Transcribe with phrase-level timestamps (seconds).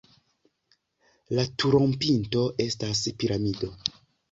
[1.41, 3.73] La turopinto estas piramido.